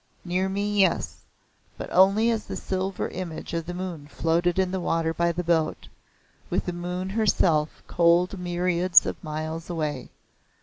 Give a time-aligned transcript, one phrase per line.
[0.25, 1.19] Near me yes!
[1.77, 5.43] but only as the silver image of the moon floated in the water by the
[5.43, 5.87] boat,
[6.49, 10.09] with the moon herself cold myriads of miles away.